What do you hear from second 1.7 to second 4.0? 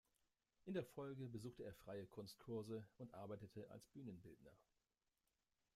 freie Kunstkurse und arbeitete als